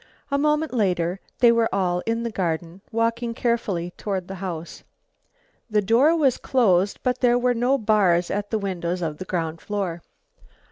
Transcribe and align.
A 0.31 0.37
moment 0.39 0.73
later 0.73 1.19
they 1.41 1.51
were 1.51 1.69
all 1.71 2.01
in 2.07 2.23
the 2.23 2.31
garden, 2.31 2.81
walking 2.91 3.35
carefully 3.35 3.93
toward 3.97 4.27
the 4.27 4.33
house. 4.41 4.83
The 5.69 5.83
door 5.83 6.15
was 6.17 6.37
closed 6.39 6.97
but 7.03 7.19
there 7.19 7.37
were 7.37 7.53
no 7.53 7.77
bars 7.77 8.31
at 8.31 8.49
the 8.49 8.57
windows 8.57 9.03
of 9.03 9.19
the 9.19 9.25
ground 9.25 9.61
floor. 9.61 10.01